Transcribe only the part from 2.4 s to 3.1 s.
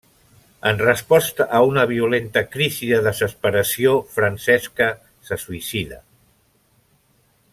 crisi de